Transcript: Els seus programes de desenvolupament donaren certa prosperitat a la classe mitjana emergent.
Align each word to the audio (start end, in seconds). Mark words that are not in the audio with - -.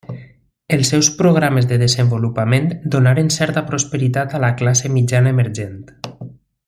Els 0.75 0.87
seus 0.93 1.09
programes 1.19 1.67
de 1.73 1.77
desenvolupament 1.81 2.71
donaren 2.95 3.29
certa 3.37 3.63
prosperitat 3.69 4.35
a 4.39 4.41
la 4.47 4.51
classe 4.63 4.93
mitjana 4.97 5.35
emergent. 5.37 5.79